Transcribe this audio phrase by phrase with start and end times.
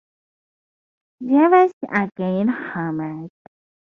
[1.23, 3.29] Devers again homered.